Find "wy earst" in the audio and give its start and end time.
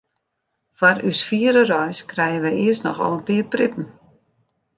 2.43-2.85